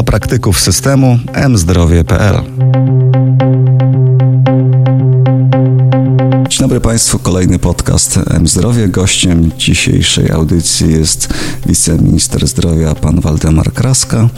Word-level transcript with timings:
Dla 0.00 0.04
praktyków 0.04 0.60
systemu 0.60 1.18
mzdrowie.pl 1.48 2.34
Dzień 6.48 6.60
dobry 6.60 6.80
Państwu, 6.80 7.18
kolejny 7.18 7.58
podcast 7.58 8.20
M-Zdrowie. 8.30 8.88
Gościem 8.88 9.50
dzisiejszej 9.58 10.30
audycji 10.30 10.92
jest 10.92 11.34
wiceminister 11.66 12.48
zdrowia 12.48 12.94
pan 12.94 13.20
Waldemar 13.20 13.72
Kraska. 13.72 14.28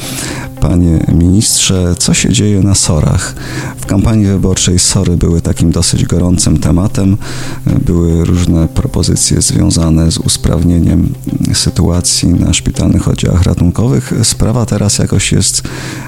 Panie 0.62 1.06
ministrze, 1.12 1.94
co 1.98 2.14
się 2.14 2.32
dzieje 2.32 2.60
na 2.60 2.74
SORach? 2.74 3.34
W 3.80 3.86
kampanii 3.86 4.26
wyborczej 4.26 4.78
SORy 4.78 5.16
były 5.16 5.40
takim 5.40 5.70
dosyć 5.70 6.04
gorącym 6.04 6.58
tematem. 6.58 7.16
Były 7.86 8.24
różne 8.24 8.68
propozycje 8.68 9.42
związane 9.42 10.12
z 10.12 10.18
usprawnieniem 10.18 11.14
sytuacji 11.54 12.28
na 12.28 12.52
szpitalnych 12.52 13.08
oddziałach 13.08 13.42
ratunkowych. 13.42 14.12
Sprawa 14.22 14.66
teraz 14.66 14.98
jakoś 14.98 15.32
jest 15.32 15.62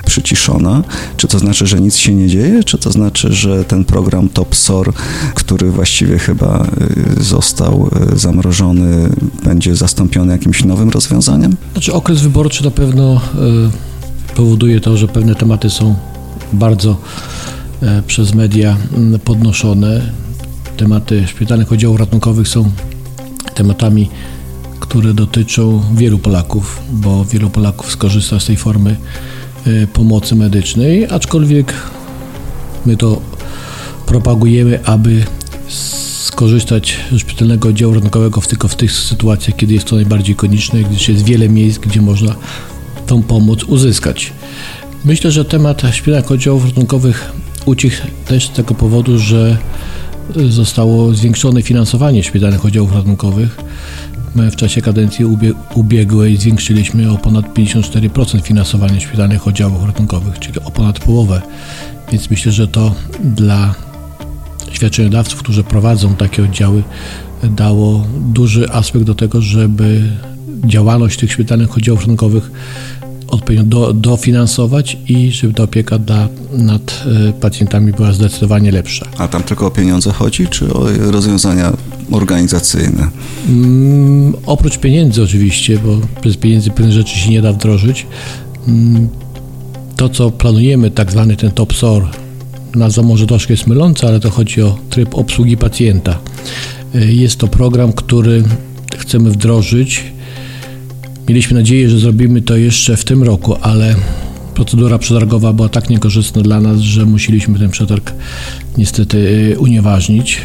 przyciszona. 0.06 0.82
Czy 1.16 1.28
to 1.28 1.38
znaczy, 1.38 1.66
że 1.66 1.80
nic 1.80 1.96
się 1.96 2.14
nie 2.14 2.28
dzieje? 2.28 2.64
Czy 2.64 2.78
to 2.78 2.90
znaczy, 2.90 3.32
że 3.32 3.64
ten 3.64 3.84
program 3.84 4.28
Top 4.28 4.54
SOR, 4.54 4.92
który 5.34 5.70
właściwie 5.70 6.18
chyba 6.18 6.66
y, 7.18 7.22
został 7.22 7.90
y, 8.14 8.18
zamrożony, 8.18 9.08
będzie 9.44 9.76
zastąpiony 9.76 10.32
jakimś 10.32 10.64
nowym 10.64 10.90
rozwiązaniem? 10.90 11.56
Znaczy 11.72 11.92
okres 11.92 12.20
wyborczy 12.20 12.64
na 12.64 12.70
pewno 12.70 13.20
y 13.34 13.93
powoduje 14.34 14.80
to, 14.80 14.96
że 14.96 15.08
pewne 15.08 15.34
tematy 15.34 15.70
są 15.70 15.94
bardzo 16.52 16.96
e, 17.82 18.02
przez 18.02 18.34
media 18.34 18.76
podnoszone. 19.24 20.12
Tematy 20.76 21.26
szpitalnych 21.26 21.72
oddziałów 21.72 22.00
ratunkowych 22.00 22.48
są 22.48 22.70
tematami, 23.54 24.10
które 24.80 25.14
dotyczą 25.14 25.82
wielu 25.94 26.18
Polaków, 26.18 26.80
bo 26.92 27.24
wielu 27.24 27.50
Polaków 27.50 27.90
skorzysta 27.90 28.40
z 28.40 28.46
tej 28.46 28.56
formy 28.56 28.96
e, 29.66 29.86
pomocy 29.86 30.34
medycznej, 30.34 31.06
aczkolwiek 31.10 31.74
my 32.86 32.96
to 32.96 33.20
propagujemy, 34.06 34.84
aby 34.84 35.24
skorzystać 36.34 36.96
ze 37.12 37.18
szpitalnego 37.18 37.68
oddziału 37.68 37.94
ratunkowego 37.94 38.40
tylko 38.40 38.68
w 38.68 38.74
tych 38.74 38.92
sytuacjach, 38.92 39.56
kiedy 39.56 39.74
jest 39.74 39.86
to 39.86 39.96
najbardziej 39.96 40.36
konieczne, 40.36 40.82
gdyż 40.82 41.08
jest 41.08 41.24
wiele 41.24 41.48
miejsc, 41.48 41.78
gdzie 41.78 42.02
można 42.02 42.34
tą 43.06 43.22
pomoc 43.22 43.64
uzyskać. 43.64 44.32
Myślę, 45.04 45.30
że 45.30 45.44
temat 45.44 45.82
szpitalnych 45.92 46.30
oddziałów 46.30 46.64
ratunkowych 46.64 47.32
ucichł 47.66 48.02
też 48.26 48.46
z 48.46 48.50
tego 48.50 48.74
powodu, 48.74 49.18
że 49.18 49.56
zostało 50.48 51.14
zwiększone 51.14 51.62
finansowanie 51.62 52.22
szpitalnych 52.22 52.64
oddziałów 52.64 52.94
ratunkowych. 52.94 53.56
My 54.34 54.50
w 54.50 54.56
czasie 54.56 54.82
kadencji 54.82 55.24
ubiegłej 55.74 56.36
zwiększyliśmy 56.36 57.10
o 57.12 57.18
ponad 57.18 57.54
54% 57.54 58.42
finansowanie 58.42 59.00
szpitalnych 59.00 59.46
oddziałów 59.48 59.86
ratunkowych, 59.86 60.38
czyli 60.38 60.60
o 60.60 60.70
ponad 60.70 60.98
połowę. 60.98 61.42
Więc 62.12 62.30
myślę, 62.30 62.52
że 62.52 62.68
to 62.68 62.94
dla 63.24 63.74
świadczeniodawców, 64.72 65.38
którzy 65.38 65.64
prowadzą 65.64 66.14
takie 66.14 66.42
oddziały, 66.42 66.82
dało 67.42 68.06
duży 68.20 68.70
aspekt 68.70 69.04
do 69.04 69.14
tego, 69.14 69.42
żeby 69.42 70.02
działalność 70.64 71.18
tych 71.18 71.32
szpitalnych 71.32 71.76
oddziałów 71.76 72.00
ratunkowych 72.00 72.50
odpowiednio 73.34 73.64
do, 73.64 73.92
dofinansować 73.92 74.96
i 75.08 75.32
żeby 75.32 75.54
ta 75.54 75.62
opieka 75.62 75.98
dla, 75.98 76.28
nad 76.52 77.04
e, 77.28 77.32
pacjentami 77.32 77.92
była 77.92 78.12
zdecydowanie 78.12 78.72
lepsza. 78.72 79.06
A 79.18 79.28
tam 79.28 79.42
tylko 79.42 79.66
o 79.66 79.70
pieniądze 79.70 80.12
chodzi, 80.12 80.48
czy 80.48 80.74
o 80.74 80.86
rozwiązania 80.98 81.72
organizacyjne? 82.10 83.08
Mm, 83.48 84.34
oprócz 84.46 84.78
pieniędzy 84.78 85.22
oczywiście, 85.22 85.78
bo 85.78 85.98
bez 86.24 86.36
pieniędzy 86.36 86.70
pewne 86.70 86.92
rzeczy 86.92 87.18
się 87.18 87.30
nie 87.30 87.42
da 87.42 87.52
wdrożyć. 87.52 88.06
Mm, 88.68 89.08
to, 89.96 90.08
co 90.08 90.30
planujemy, 90.30 90.90
tak 90.90 91.10
zwany 91.10 91.36
ten 91.36 91.50
top 91.50 91.72
SOR, 91.72 92.08
nazwa 92.74 93.02
może 93.02 93.26
troszkę 93.26 93.52
jest 93.52 93.66
myląca, 93.66 94.08
ale 94.08 94.20
to 94.20 94.30
chodzi 94.30 94.62
o 94.62 94.78
tryb 94.90 95.14
obsługi 95.14 95.56
pacjenta. 95.56 96.18
E, 96.94 97.12
jest 97.12 97.36
to 97.36 97.48
program, 97.48 97.92
który 97.92 98.44
chcemy 98.98 99.30
wdrożyć 99.30 100.13
Mieliśmy 101.28 101.58
nadzieję, 101.58 101.90
że 101.90 101.98
zrobimy 101.98 102.42
to 102.42 102.56
jeszcze 102.56 102.96
w 102.96 103.04
tym 103.04 103.22
roku, 103.22 103.56
ale 103.62 103.94
procedura 104.54 104.98
przetargowa 104.98 105.52
była 105.52 105.68
tak 105.68 105.90
niekorzystna 105.90 106.42
dla 106.42 106.60
nas, 106.60 106.80
że 106.80 107.06
musieliśmy 107.06 107.58
ten 107.58 107.70
przetarg 107.70 108.12
niestety 108.78 109.18
y, 109.18 109.58
unieważnić. 109.58 110.40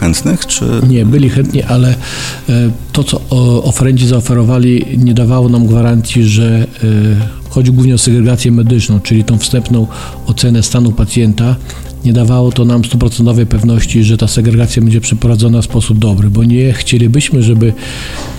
Chętnych, 0.00 0.46
czy... 0.46 0.64
Nie, 0.88 1.06
byli 1.06 1.30
chętni, 1.30 1.62
ale 1.62 1.92
y, 1.92 2.52
to, 2.92 3.04
co 3.04 3.20
oferenci 3.62 4.06
zaoferowali, 4.06 4.84
nie 4.98 5.14
dawało 5.14 5.48
nam 5.48 5.66
gwarancji, 5.66 6.24
że 6.24 6.66
y, 6.84 7.46
chodzi 7.50 7.72
głównie 7.72 7.94
o 7.94 7.98
segregację 7.98 8.52
medyczną, 8.52 9.00
czyli 9.00 9.24
tą 9.24 9.38
wstępną 9.38 9.86
ocenę 10.26 10.62
stanu 10.62 10.92
pacjenta, 10.92 11.56
nie 12.04 12.12
dawało 12.12 12.52
to 12.52 12.64
nam 12.64 12.84
stuprocentowej 12.84 13.46
pewności, 13.46 14.04
że 14.04 14.16
ta 14.16 14.28
segregacja 14.28 14.82
będzie 14.82 15.00
przeprowadzona 15.00 15.62
w 15.62 15.64
sposób 15.64 15.98
dobry, 15.98 16.30
bo 16.30 16.44
nie 16.44 16.72
chcielibyśmy, 16.72 17.42
żeby 17.42 17.72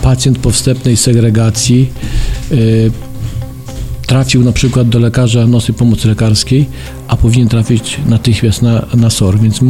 pacjent 0.01 0.39
po 0.39 0.51
wstępnej 0.51 0.97
segregacji 0.97 1.89
y, 2.51 2.91
trafił 4.07 4.43
na 4.43 4.51
przykład 4.51 4.89
do 4.89 4.99
lekarza 4.99 5.47
nosy 5.47 5.73
pomocy 5.73 6.07
lekarskiej, 6.07 6.65
a 7.07 7.17
powinien 7.17 7.47
trafić 7.47 7.97
natychmiast 8.05 8.61
na, 8.61 8.85
na 8.93 9.09
SOR. 9.09 9.39
Więc 9.39 9.61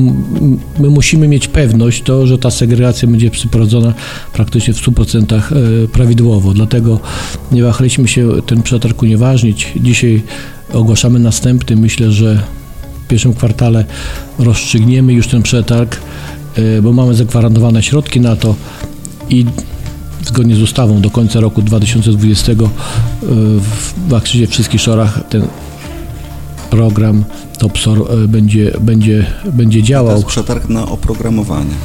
my 0.80 0.90
musimy 0.90 1.28
mieć 1.28 1.48
pewność 1.48 2.02
to, 2.02 2.28
że 2.28 2.38
ta 2.38 2.52
segregacja 2.52 3.08
będzie 3.08 3.32
przeprowadzona 3.32 3.94
praktycznie 4.34 4.74
w 4.74 4.82
100% 4.82 5.42
y, 5.84 5.88
prawidłowo. 5.88 6.54
Dlatego 6.54 7.00
nie 7.52 7.64
wahaliśmy 7.64 8.08
się 8.08 8.30
ten 8.46 8.62
przetarg 8.62 9.04
unieważnić. 9.04 9.74
Dzisiaj 9.76 10.22
ogłaszamy 10.74 11.20
następny. 11.20 11.76
Myślę, 11.76 12.12
że 12.12 12.44
pierwszym 13.08 13.34
kwartale 13.34 13.86
rozstrzygniemy 14.40 15.14
już 15.14 15.28
ten 15.28 15.44
przetarg, 15.44 15.98
e, 16.56 16.82
bo 16.82 16.94
mamy 16.94 17.16
zagwarantowane 17.16 17.84
środki 17.84 18.22
na 18.22 18.36
to 18.36 18.56
i 19.30 19.46
zgodnie 20.26 20.56
z 20.56 20.62
ustawą 20.62 21.02
do 21.02 21.10
końca 21.10 21.40
roku 21.40 21.62
2020 21.62 22.52
e, 22.52 22.56
w 24.08 24.14
akcyzie 24.14 24.48
wszystkich 24.48 24.82
szorach 24.82 25.20
ten 25.30 25.48
program 26.70 27.24
TOPSOR 27.60 28.12
e, 28.12 28.28
będzie, 28.28 28.72
będzie, 28.82 29.26
będzie 29.54 29.84
działał. 29.84 30.12
To 30.12 30.16
jest 30.16 30.28
przetarg 30.28 30.70
na 30.70 30.88
oprogramowanie. 30.88 31.76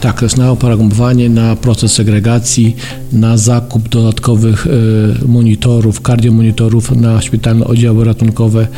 Tak, 0.00 0.18
to 0.18 0.24
jest 0.24 0.36
na 0.36 0.50
oprogramowanie, 0.50 1.30
na 1.30 1.56
proces 1.56 1.92
segregacji, 1.92 2.76
na 3.12 3.36
zakup 3.36 3.88
dodatkowych 3.88 4.66
monitorów, 5.26 6.00
kardiomonitorów 6.00 6.90
na 6.90 7.20
szpitalne 7.20 7.64
oddziały 7.64 8.04
ratunkowe, 8.04 8.68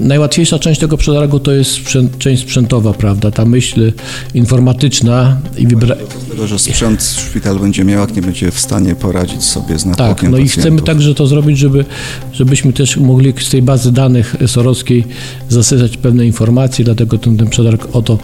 najłatwiejsza 0.00 0.58
część 0.58 0.80
tego 0.80 0.96
przetargu 0.96 1.40
to 1.40 1.52
jest 1.52 1.70
sprzęt, 1.70 2.18
część 2.18 2.42
sprzętowa, 2.42 2.92
prawda? 2.92 3.30
Ta 3.30 3.44
myśl 3.44 3.92
informatyczna 4.34 5.36
i 5.58 5.66
wybra... 5.66 5.96
tego, 6.30 6.46
że 6.46 6.58
sprzęt 6.58 7.02
szpital 7.02 7.58
będzie 7.58 7.84
miał, 7.84 8.00
jak 8.00 8.16
nie 8.16 8.22
będzie 8.22 8.50
w 8.50 8.60
stanie 8.60 8.94
poradzić 8.94 9.44
sobie 9.44 9.78
z 9.78 9.86
natłokiem 9.86 10.14
Tak, 10.14 10.22
no 10.22 10.30
pacjentów. 10.30 10.56
i 10.56 10.60
chcemy 10.60 10.82
także 10.82 11.14
to 11.14 11.26
zrobić, 11.26 11.58
żeby, 11.58 11.84
żebyśmy 12.32 12.72
też 12.72 12.96
mogli 12.96 13.32
z 13.40 13.50
tej 13.50 13.62
bazy 13.62 13.92
danych 13.92 14.36
sorowskiej 14.46 15.04
zasyłać 15.48 15.96
pewne 15.96 16.26
informacje, 16.26 16.84
dlatego 16.84 17.18
ten, 17.18 17.36
ten 17.36 17.48
przetarg 17.48 17.88
o 17.92 18.02
to 18.02 18.18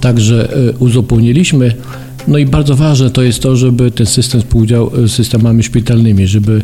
także 0.00 0.52
e, 0.52 0.72
uzupełniliśmy. 0.78 1.74
No 2.26 2.38
i 2.38 2.46
bardzo 2.46 2.76
ważne 2.76 3.10
to 3.10 3.22
jest 3.22 3.42
to, 3.42 3.56
żeby 3.56 3.90
ten 3.90 4.06
system 4.06 4.40
współdział 4.40 4.90
z 5.06 5.12
systemami 5.12 5.62
szpitalnymi, 5.62 6.26
żeby 6.26 6.62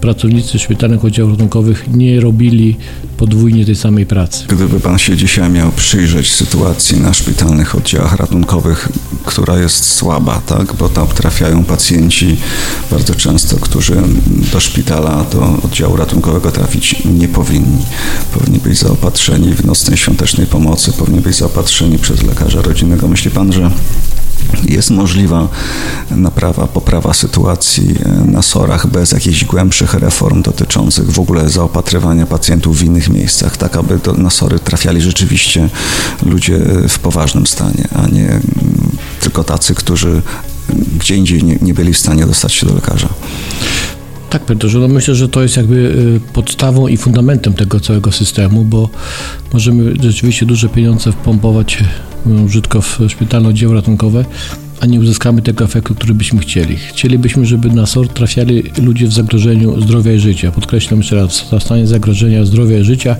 pracownicy 0.00 0.58
szpitalnych 0.58 1.04
oddziałów 1.04 1.32
ratunkowych 1.32 1.84
nie 1.94 2.20
robili 2.20 2.76
podwójnie 3.16 3.64
tej 3.64 3.76
samej 3.76 4.06
pracy. 4.06 4.44
Gdyby 4.48 4.80
Pan 4.80 4.98
się 4.98 5.16
dzisiaj 5.16 5.50
miał 5.50 5.72
przyjrzeć 5.72 6.32
sytuacji 6.32 7.00
na 7.00 7.14
szpitalnych 7.14 7.74
oddziałach 7.74 8.16
ratunkowych, 8.16 8.88
która 9.24 9.58
jest 9.58 9.84
słaba, 9.84 10.42
tak? 10.46 10.74
bo 10.74 10.88
tam 10.88 11.06
trafiają 11.06 11.64
pacjenci 11.64 12.36
bardzo 12.90 13.14
często, 13.14 13.56
którzy 13.56 13.96
do 14.52 14.60
szpitala, 14.60 15.24
do 15.32 15.58
oddziału 15.64 15.96
ratunkowego 15.96 16.50
trafić 16.50 16.96
nie 17.04 17.28
powinni. 17.28 17.84
Powinni 18.34 18.58
być 18.58 18.78
zaopatrzeni 18.78 19.54
w 19.54 19.64
nocnej 19.64 19.96
świątecznej 19.96 20.46
pomocy, 20.46 20.92
powinni 20.92 21.20
być 21.20 21.36
zaopatrzeni 21.36 21.98
przez 21.98 22.22
lekarza 22.22 22.62
rodzinnego. 22.62 23.08
Myśli 23.08 23.30
Pan, 23.30 23.52
że 23.52 23.70
jest 24.64 24.90
możliwa 24.90 25.48
naprawa, 26.10 26.66
poprawa 26.66 27.14
sytuacji 27.14 27.94
na 28.24 28.42
SOR-ach 28.42 28.86
bez 28.86 29.12
jakichś 29.12 29.44
głębszych 29.44 29.94
reform 29.94 30.42
dotyczących 30.42 31.10
w 31.10 31.20
ogóle 31.20 31.50
zaopatrywania 31.50 32.26
pacjentów 32.26 32.78
w 32.78 32.84
innych 32.84 33.08
miejscach, 33.08 33.56
tak 33.56 33.76
aby 33.76 33.98
do, 33.98 34.12
na 34.12 34.30
SOR-y 34.30 34.58
trafiali 34.58 35.00
rzeczywiście 35.00 35.68
ludzie 36.26 36.58
w 36.88 36.98
poważnym 36.98 37.46
stanie, 37.46 37.88
a 37.94 38.06
nie 38.06 38.40
tylko 39.20 39.44
tacy, 39.44 39.74
którzy 39.74 40.22
gdzie 40.98 41.16
indziej 41.16 41.44
nie, 41.44 41.58
nie 41.62 41.74
byli 41.74 41.92
w 41.92 41.98
stanie 41.98 42.26
dostać 42.26 42.52
się 42.52 42.66
do 42.66 42.74
lekarza. 42.74 43.08
Tak, 44.30 44.46
Piotrze, 44.46 44.78
no 44.78 44.88
myślę, 44.88 45.14
że 45.14 45.28
to 45.28 45.42
jest 45.42 45.56
jakby 45.56 45.74
y, 45.76 46.32
podstawą 46.32 46.88
i 46.88 46.96
fundamentem 46.96 47.52
tego 47.52 47.80
całego 47.80 48.12
systemu, 48.12 48.64
bo 48.64 48.88
możemy 49.52 49.94
rzeczywiście 50.00 50.46
duże 50.46 50.68
pieniądze 50.68 51.12
wpompować 51.12 51.84
brzydko 52.26 52.82
w 52.82 52.98
szpitalne 53.08 53.48
oddziały 53.48 53.74
ratunkowe, 53.74 54.24
a 54.80 54.86
nie 54.86 55.00
uzyskamy 55.00 55.42
tego 55.42 55.64
efektu, 55.64 55.94
który 55.94 56.14
byśmy 56.14 56.40
chcieli. 56.40 56.76
Chcielibyśmy, 56.76 57.46
żeby 57.46 57.70
na 57.70 57.86
SOR 57.86 58.08
trafiali 58.08 58.62
ludzie 58.82 59.06
w 59.06 59.12
zagrożeniu 59.12 59.80
zdrowia 59.80 60.12
i 60.12 60.18
życia. 60.18 60.52
Podkreślam 60.52 61.00
jeszcze 61.00 61.16
raz, 61.16 61.40
w 61.40 61.62
stanie 61.62 61.86
zagrożenia 61.86 62.44
zdrowia 62.44 62.78
i 62.78 62.84
życia, 62.84 63.16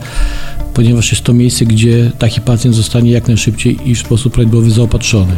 ponieważ 0.74 1.12
jest 1.12 1.24
to 1.24 1.32
miejsce, 1.32 1.64
gdzie 1.64 2.12
taki 2.18 2.40
pacjent 2.40 2.76
zostanie 2.76 3.10
jak 3.10 3.28
najszybciej 3.28 3.90
i 3.90 3.94
w 3.94 3.98
sposób 3.98 4.32
prawidłowy 4.34 4.70
zaopatrzony. 4.70 5.36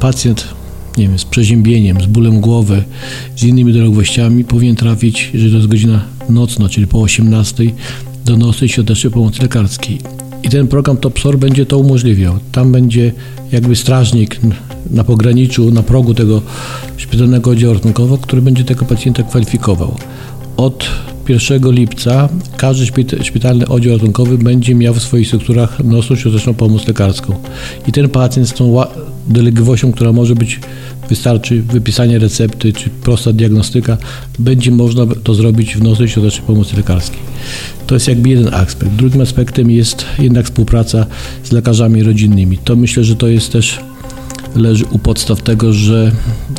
Pacjent 0.00 0.48
nie 0.96 1.08
wiem, 1.08 1.18
z 1.18 1.24
przeziębieniem, 1.24 2.00
z 2.00 2.06
bólem 2.06 2.40
głowy, 2.40 2.84
z 3.36 3.44
innymi 3.44 3.72
doległościami 3.72 4.44
powinien 4.44 4.76
trafić, 4.76 5.30
jeżeli 5.34 5.50
to 5.50 5.56
jest 5.56 5.68
godzina 5.68 6.04
nocna, 6.28 6.68
czyli 6.68 6.86
po 6.86 7.00
18 7.00 7.64
do 8.24 8.36
nocnej 8.36 8.68
świątecznej 8.68 9.12
pomocy 9.12 9.42
lekarskiej. 9.42 10.15
I 10.46 10.50
ten 10.50 10.68
program 10.68 10.96
TOPSOR 10.96 11.38
będzie 11.38 11.66
to 11.66 11.78
umożliwiał. 11.78 12.34
Tam 12.52 12.72
będzie 12.72 13.12
jakby 13.52 13.76
strażnik 13.76 14.40
na 14.90 15.04
pograniczu, 15.04 15.70
na 15.70 15.82
progu 15.82 16.14
tego 16.14 16.42
szpitalnego 16.96 17.50
oddziału 17.50 17.74
ratunkowego, 17.74 18.18
który 18.18 18.42
będzie 18.42 18.64
tego 18.64 18.84
pacjenta 18.84 19.22
kwalifikował. 19.22 19.96
Od 20.56 20.86
1 21.28 21.72
lipca 21.72 22.28
każdy 22.56 22.86
szpitalny 23.22 23.68
oddział 23.68 23.92
ratunkowy 23.92 24.38
będzie 24.38 24.74
miał 24.74 24.94
w 24.94 25.02
swoich 25.02 25.26
strukturach 25.26 25.84
nocną 25.84 26.16
świąteczną 26.16 26.54
pomoc 26.54 26.88
lekarską. 26.88 27.34
I 27.88 27.92
ten 27.92 28.08
pacjent 28.08 28.48
z 28.48 28.52
tą 28.52 28.76
dolegliwością, 29.28 29.92
która 29.92 30.12
może 30.12 30.34
być, 30.34 30.60
wystarczy 31.08 31.62
wypisanie 31.62 32.18
recepty 32.18 32.72
czy 32.72 32.90
prosta 32.90 33.32
diagnostyka, 33.32 33.96
będzie 34.38 34.70
można 34.70 35.06
to 35.24 35.34
zrobić 35.34 35.76
w 35.76 35.82
nocnej 35.82 36.08
świątecznej 36.08 36.46
pomocy 36.46 36.76
lekarskiej. 36.76 37.20
To 37.86 37.94
jest 37.94 38.08
jakby 38.08 38.28
jeden 38.28 38.54
aspekt. 38.54 38.92
Drugim 38.92 39.20
aspektem 39.20 39.70
jest 39.70 40.04
jednak 40.18 40.44
współpraca 40.44 41.06
z 41.44 41.52
lekarzami 41.52 42.02
rodzinnymi. 42.02 42.58
To 42.58 42.76
myślę, 42.76 43.04
że 43.04 43.16
to 43.16 43.28
jest 43.28 43.52
też 43.52 43.80
leży 44.54 44.84
u 44.90 44.98
podstaw 44.98 45.42
tego, 45.42 45.72
że 45.72 46.12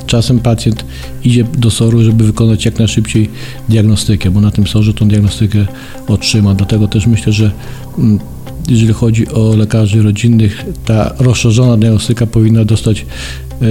czasem 0.05 0.39
pacjent 0.39 0.85
idzie 1.23 1.43
do 1.43 1.71
SOR-u, 1.71 2.03
żeby 2.03 2.23
wykonać 2.23 2.65
jak 2.65 2.79
najszybciej 2.79 3.29
diagnostykę, 3.69 4.31
bo 4.31 4.41
na 4.41 4.51
tym 4.51 4.67
SOR-ze 4.67 4.93
tą 4.93 5.07
diagnostykę 5.07 5.65
otrzyma. 6.07 6.53
Dlatego 6.53 6.87
też 6.87 7.07
myślę, 7.07 7.33
że 7.33 7.51
mm, 7.97 8.19
jeżeli 8.69 8.93
chodzi 8.93 9.27
o 9.27 9.55
lekarzy 9.55 10.03
rodzinnych, 10.03 10.65
ta 10.85 11.13
rozszerzona 11.19 11.77
diagnostyka 11.77 12.25
powinna 12.25 12.65
dostać, 12.65 13.05
e, 13.61 13.65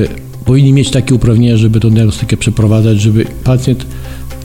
powinni 0.46 0.72
mieć 0.72 0.90
takie 0.90 1.14
uprawnienia, 1.14 1.56
żeby 1.56 1.81
tą 1.81 1.90
diagnostykę 1.90 2.37
przeprowadzać, 2.37 3.00
żeby 3.00 3.26
pacjent 3.44 3.87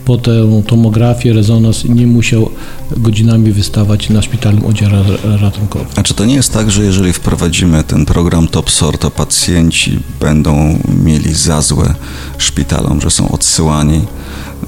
po 0.05 0.17
tę 0.17 0.61
tomografię, 0.67 1.33
rezonans 1.33 1.85
nie 1.85 2.07
musiał 2.07 2.49
godzinami 2.97 3.51
wystawać 3.51 4.09
na 4.09 4.21
szpitalnym 4.21 4.65
oddziale 4.65 5.03
ratunkowym. 5.41 5.87
A 5.95 6.03
czy 6.03 6.13
to 6.13 6.25
nie 6.25 6.35
jest 6.35 6.53
tak, 6.53 6.71
że 6.71 6.83
jeżeli 6.83 7.13
wprowadzimy 7.13 7.83
ten 7.83 8.05
program 8.05 8.47
TOPSOR, 8.47 8.97
to 8.97 9.11
pacjenci 9.11 9.99
będą 10.19 10.79
mieli 11.03 11.33
za 11.33 11.61
złe 11.61 11.93
szpitalom, 12.37 13.01
że 13.01 13.11
są 13.11 13.31
odsyłani 13.31 14.01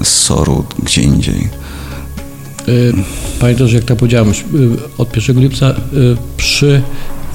z 0.02 0.08
SOR-u 0.08 0.64
gdzie 0.82 1.02
indziej? 1.02 1.48
E, 2.68 2.72
pamiętam, 3.40 3.68
że 3.68 3.76
jak 3.76 3.84
to 3.84 3.96
powiedziałem, 3.96 4.30
e, 4.30 4.32
od 4.98 5.16
1 5.16 5.40
lipca 5.40 5.66
e, 5.70 5.74
przy 6.36 6.82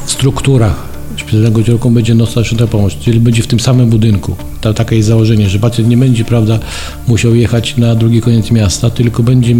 strukturach 0.05 0.88
szpitalnego 1.19 1.59
oddziału 1.59 1.91
będzie 1.91 2.15
nocna 2.15 2.43
świąteczna 2.43 2.71
pomoc, 2.71 2.93
czyli 2.93 3.19
będzie 3.19 3.43
w 3.43 3.47
tym 3.47 3.59
samym 3.59 3.89
budynku. 3.89 4.35
Ta, 4.61 4.73
takie 4.73 4.95
jest 4.95 5.07
założenie, 5.07 5.49
że 5.49 5.59
pacjent 5.59 5.89
nie 5.89 5.97
będzie, 5.97 6.25
prawda, 6.25 6.59
musiał 7.07 7.35
jechać 7.35 7.77
na 7.77 7.95
drugi 7.95 8.21
koniec 8.21 8.51
miasta, 8.51 8.89
tylko 8.89 9.23
będzie 9.23 9.55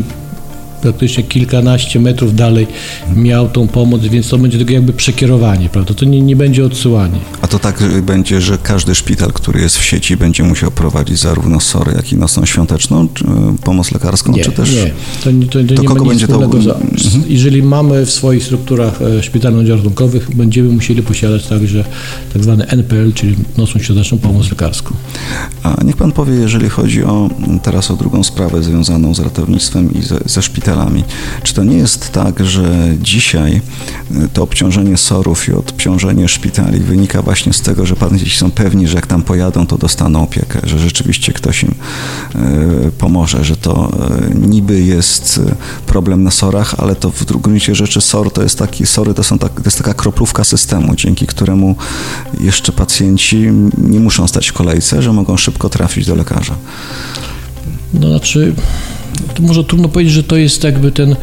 praktycznie 0.82 1.24
kilkanaście 1.24 2.00
metrów 2.00 2.36
dalej 2.36 2.68
miał 3.16 3.50
tą 3.50 3.68
pomoc, 3.68 4.02
więc 4.02 4.30
to 4.30 4.38
będzie 4.38 4.58
tylko 4.58 4.74
jakby 4.74 4.94
przekierowanie, 4.94 5.70
prawda? 5.70 5.94
To 5.94 6.06
nie, 6.06 6.22
nie 6.22 6.36
będzie 6.36 6.66
odsyłanie. 6.66 7.20
A 7.42 7.48
to 7.48 7.60
tak 7.60 7.84
będzie, 8.02 8.42
że 8.42 8.58
każdy 8.64 8.96
szpital, 8.96 9.34
który 9.34 9.62
jest 9.62 9.78
w 9.78 9.84
sieci, 9.84 10.18
będzie 10.18 10.44
musiał 10.44 10.72
prowadzić 10.72 11.20
zarówno 11.20 11.60
SORy, 11.60 11.94
jak 11.96 12.12
i 12.12 12.18
nocną 12.18 12.46
świąteczną 12.46 13.08
czy, 13.14 13.26
pomoc 13.64 13.92
lekarską, 13.92 14.32
nie, 14.32 14.44
czy 14.44 14.52
też... 14.52 14.72
Nie, 14.72 14.92
to, 15.24 15.30
to, 15.52 15.60
to, 15.60 15.76
to 15.76 15.82
nie 15.82 15.88
kogo 15.88 16.06
będzie 16.06 16.28
to... 16.28 16.44
Mhm. 16.44 16.80
Jeżeli 17.28 17.64
mamy 17.64 18.06
w 18.06 18.12
swoich 18.12 18.44
strukturach 18.44 19.02
e, 19.02 19.24
szpitalnych 19.24 19.70
ratunkowych, 19.70 20.36
będziemy 20.36 20.70
musieli 20.70 21.04
posiadać 21.04 21.48
także 21.48 21.84
tak 22.34 22.44
zwany 22.44 22.68
NPL, 22.68 23.14
czyli 23.14 23.36
nocną 23.58 23.82
świąteczną 23.82 24.18
pomoc 24.18 24.50
lekarską. 24.50 24.96
A 25.64 25.84
niech 25.84 25.98
pan 25.98 26.12
powie, 26.12 26.34
jeżeli 26.34 26.70
chodzi 26.70 27.04
o 27.04 27.30
teraz 27.64 27.92
o 27.92 27.96
drugą 27.96 28.24
sprawę 28.24 28.64
związaną 28.64 29.16
z 29.16 29.20
ratownictwem 29.20 29.94
i 29.94 30.02
ze, 30.02 30.20
ze 30.26 30.42
szpitalem, 30.42 30.69
Czy 31.44 31.54
to 31.54 31.64
nie 31.64 31.78
jest 31.78 32.12
tak, 32.12 32.46
że 32.46 32.96
dzisiaj 33.02 33.62
y, 34.12 34.30
to 34.34 34.44
obciążenie 34.44 34.98
SOR-ów 34.98 35.50
i 35.50 35.54
obciążenie 35.54 36.28
szpitali 36.28 36.80
wynika 36.80 37.22
właśnie 37.22 37.54
z 37.54 37.62
tego, 37.62 37.86
że 37.86 37.96
pacjenci 37.96 38.30
są 38.30 38.52
pewni, 38.52 38.88
że 38.88 38.96
jak 38.96 39.08
tam 39.08 39.22
pojadą, 39.22 39.68
to 39.68 39.78
dostaną 39.78 40.24
opiekę, 40.24 40.60
że 40.64 40.80
rzeczywiście 40.80 41.34
ktoś 41.34 41.64
im 41.64 41.76
y, 42.36 42.92
pomoże, 42.92 43.44
że 43.44 43.58
to 43.58 43.92
y, 44.32 44.36
niby 44.36 44.82
jest 44.82 45.42
problem 45.86 46.24
na 46.24 46.32
SOR-ach, 46.32 46.76
ale 46.78 46.96
to 46.96 47.12
w 47.12 47.26
gruncie 47.26 47.76
rzeczy 47.76 48.02
SOR 48.02 48.32
to 48.32 48.44
jest 48.44 48.60
taki, 48.60 48.86
SORy 48.86 49.14
to, 49.14 49.24
są 49.24 49.40
tak, 49.40 49.54
to 49.54 49.62
jest 49.66 49.78
taka 49.78 49.94
kroplówka 49.94 50.44
systemu, 50.44 50.96
dzięki 50.96 51.28
któremu 51.28 51.76
jeszcze 52.40 52.72
pacjenci 52.72 53.50
nie 53.78 54.00
muszą 54.00 54.28
stać 54.28 54.50
w 54.50 54.54
kolejce, 54.54 55.02
że 55.02 55.14
mogą 55.14 55.38
szybko 55.38 55.70
trafić 55.70 56.06
do 56.06 56.16
lekarza. 56.16 56.56
No 57.94 58.08
znaczy, 58.08 58.56
to 59.36 59.44
może 59.44 59.64
trudno 59.64 59.90
powiedzieć, 59.90 60.14
że 60.14 60.24
to 60.24 60.38
jest 60.38 60.64
jakby 60.64 60.92
ten 60.92 61.16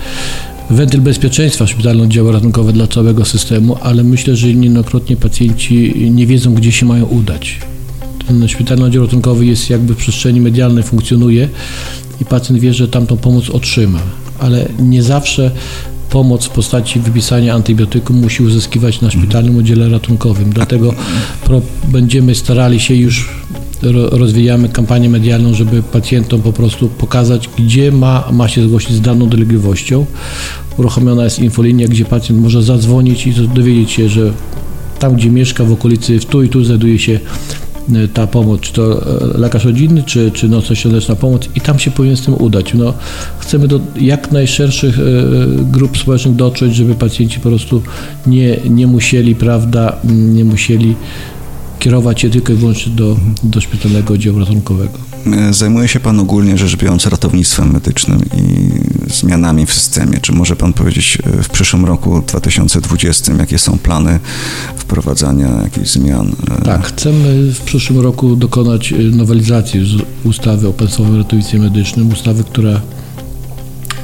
wentyl 0.70 1.00
bezpieczeństwa 1.00 1.66
szpitalne 1.66 2.02
oddziały 2.02 2.32
ratunkowe 2.32 2.72
dla 2.72 2.86
całego 2.86 3.24
systemu, 3.24 3.76
ale 3.82 4.04
myślę, 4.04 4.36
że 4.36 4.54
niejednokrotnie 4.54 5.16
pacjenci 5.16 6.10
nie 6.10 6.26
wiedzą, 6.26 6.54
gdzie 6.54 6.72
się 6.72 6.86
mają 6.86 7.04
udać. 7.04 7.60
Ten 8.26 8.48
szpitalny 8.48 8.84
oddział 8.84 9.02
ratunkowy 9.02 9.46
jest 9.46 9.70
jakby 9.70 9.94
w 9.94 9.96
przestrzeni 9.96 10.40
medialnej, 10.40 10.84
funkcjonuje 10.84 11.48
i 12.20 12.24
pacjent 12.24 12.60
wie, 12.60 12.74
że 12.74 12.88
tamtą 12.88 13.16
pomoc 13.16 13.50
otrzyma, 13.50 13.98
ale 14.38 14.68
nie 14.78 15.02
zawsze 15.02 15.50
pomoc 16.10 16.44
w 16.44 16.50
postaci 16.50 17.00
wypisania 17.00 17.54
antybiotyku 17.54 18.12
musi 18.12 18.42
uzyskiwać 18.42 19.00
na 19.00 19.10
szpitalnym 19.10 19.58
oddziale 19.58 19.88
ratunkowym. 19.88 20.52
Dlatego 20.52 20.94
będziemy 21.88 22.34
starali 22.34 22.80
się 22.80 22.94
już 22.94 23.28
rozwijamy 24.10 24.68
kampanię 24.68 25.08
medialną, 25.08 25.54
żeby 25.54 25.82
pacjentom 25.82 26.42
po 26.42 26.52
prostu 26.52 26.88
pokazać, 26.88 27.48
gdzie 27.58 27.92
ma, 27.92 28.28
ma 28.32 28.48
się 28.48 28.62
zgłosić 28.62 28.92
z 28.92 29.00
daną 29.00 29.28
dolegliwością. 29.28 30.06
Uruchomiona 30.76 31.24
jest 31.24 31.38
infolinia, 31.38 31.88
gdzie 31.88 32.04
pacjent 32.04 32.40
może 32.40 32.62
zadzwonić 32.62 33.26
i 33.26 33.32
dowiedzieć 33.32 33.90
się, 33.90 34.08
że 34.08 34.32
tam, 34.98 35.14
gdzie 35.14 35.30
mieszka 35.30 35.64
w 35.64 35.72
okolicy, 35.72 36.20
w 36.20 36.26
tu 36.26 36.42
i 36.42 36.48
tu 36.48 36.64
znajduje 36.64 36.98
się 36.98 37.20
e, 37.94 38.08
ta 38.08 38.26
pomoc, 38.26 38.60
czy 38.60 38.72
to 38.72 39.02
e, 39.34 39.38
lekarz 39.38 39.64
rodzinny, 39.64 40.02
czy, 40.02 40.30
czy 40.30 40.48
nocno-świąteczna 40.48 41.16
pomoc 41.16 41.48
i 41.54 41.60
tam 41.60 41.78
się 41.78 41.90
powinien 41.90 42.16
z 42.16 42.22
tym 42.22 42.34
udać. 42.34 42.74
No, 42.74 42.94
chcemy 43.38 43.68
do 43.68 43.80
jak 44.00 44.32
najszerszych 44.32 44.98
e, 44.98 45.02
grup 45.62 45.98
społecznych 45.98 46.36
dotrzeć, 46.36 46.74
żeby 46.74 46.94
pacjenci 46.94 47.40
po 47.40 47.48
prostu 47.48 47.82
nie, 48.26 48.56
nie 48.70 48.86
musieli, 48.86 49.34
prawda, 49.34 49.96
nie 50.04 50.44
musieli 50.44 50.96
kierować 51.86 52.20
się 52.20 52.30
tylko 52.30 52.52
i 52.52 52.56
wyłącznie 52.56 52.92
do, 52.92 53.16
do 53.42 53.60
szpitalnego 53.60 54.14
oddziału 54.14 54.38
ratunkowego. 54.38 54.98
Zajmuje 55.50 55.88
się 55.88 56.00
Pan 56.00 56.20
ogólnie 56.20 56.58
rzecz 56.58 56.76
biorąc 56.76 57.06
ratownictwem 57.06 57.72
medycznym 57.72 58.20
i 58.36 58.70
zmianami 59.12 59.66
w 59.66 59.72
systemie. 59.72 60.18
Czy 60.20 60.32
może 60.32 60.56
Pan 60.56 60.72
powiedzieć 60.72 61.18
e, 61.24 61.42
w 61.42 61.48
przyszłym 61.48 61.84
roku 61.84 62.22
2020, 62.26 63.32
jakie 63.32 63.58
są 63.58 63.78
plany 63.78 64.18
wprowadzania 64.76 65.48
jakichś 65.62 65.88
zmian? 65.88 66.32
E, 66.60 66.64
tak, 66.64 66.86
chcemy 66.86 67.52
w 67.52 67.60
przyszłym 67.60 68.00
roku 68.00 68.36
dokonać 68.36 68.92
e, 68.92 68.96
nowelizacji 68.98 70.00
ustawy 70.24 70.68
o 70.68 70.72
Państwowym 70.72 71.16
Ratownictwie 71.16 71.58
Medycznym, 71.58 72.12
ustawy, 72.12 72.44
która 72.44 72.80